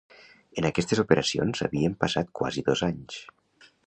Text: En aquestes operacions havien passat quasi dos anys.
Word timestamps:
En 0.61 0.67
aquestes 0.69 1.01
operacions 1.03 1.61
havien 1.67 1.97
passat 2.05 2.31
quasi 2.39 2.65
dos 2.71 2.83
anys. 2.89 3.19